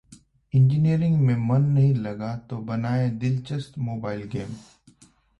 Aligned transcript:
engineering 0.53 1.19
में 1.21 1.35
मन 1.35 1.61
नहीं 1.61 1.93
लगा 1.95 2.35
तो 2.49 2.57
बनाए 2.69 3.09
दिलचस्प 3.09 3.77
मोबाइल 3.79 4.23
गेम्स... 4.23 4.65